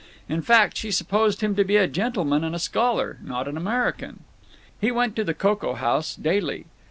[0.27, 4.21] In fact, she supposed him to be a gentleman and scholar, not an American.
[4.79, 6.65] He went to the cocoa house daily.